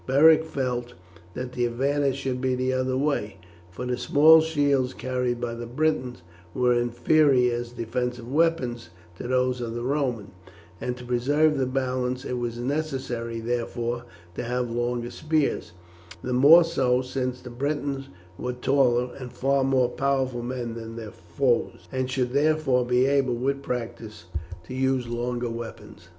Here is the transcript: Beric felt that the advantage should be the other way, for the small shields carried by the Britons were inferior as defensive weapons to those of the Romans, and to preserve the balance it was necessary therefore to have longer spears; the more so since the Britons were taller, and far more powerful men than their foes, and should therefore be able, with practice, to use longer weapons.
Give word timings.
Beric 0.07 0.43
felt 0.43 0.95
that 1.35 1.51
the 1.51 1.63
advantage 1.67 2.15
should 2.15 2.41
be 2.41 2.55
the 2.55 2.73
other 2.73 2.97
way, 2.97 3.37
for 3.69 3.85
the 3.85 3.97
small 3.99 4.41
shields 4.41 4.95
carried 4.95 5.39
by 5.39 5.53
the 5.53 5.67
Britons 5.67 6.23
were 6.55 6.73
inferior 6.73 7.53
as 7.55 7.71
defensive 7.73 8.27
weapons 8.27 8.89
to 9.19 9.27
those 9.27 9.61
of 9.61 9.75
the 9.75 9.83
Romans, 9.83 10.31
and 10.81 10.97
to 10.97 11.05
preserve 11.05 11.55
the 11.55 11.67
balance 11.67 12.25
it 12.25 12.33
was 12.39 12.57
necessary 12.57 13.39
therefore 13.39 14.05
to 14.33 14.43
have 14.43 14.71
longer 14.71 15.11
spears; 15.11 15.71
the 16.23 16.33
more 16.33 16.63
so 16.63 17.03
since 17.03 17.39
the 17.39 17.51
Britons 17.51 18.09
were 18.39 18.53
taller, 18.53 19.13
and 19.19 19.31
far 19.31 19.63
more 19.63 19.87
powerful 19.87 20.41
men 20.41 20.73
than 20.73 20.95
their 20.95 21.11
foes, 21.11 21.87
and 21.91 22.09
should 22.09 22.31
therefore 22.33 22.83
be 22.83 23.05
able, 23.05 23.35
with 23.35 23.61
practice, 23.61 24.25
to 24.63 24.73
use 24.73 25.07
longer 25.07 25.47
weapons. 25.51 26.09